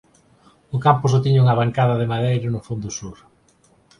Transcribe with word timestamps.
O 0.75 0.77
campo 0.85 1.05
só 1.11 1.19
tiña 1.25 1.43
unha 1.45 1.59
bancada 1.61 1.99
de 2.01 2.09
madeira 2.13 2.47
no 2.51 2.61
fondo 2.67 2.89
sur. 2.97 3.17